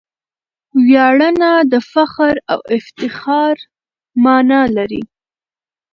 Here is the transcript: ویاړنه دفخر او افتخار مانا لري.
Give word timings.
ویاړنه 0.85 1.51
دفخر 1.73 2.35
او 2.51 2.59
افتخار 2.77 3.55
مانا 4.23 4.61
لري. 4.75 5.01